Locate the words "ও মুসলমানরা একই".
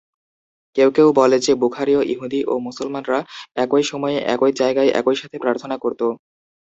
2.47-3.83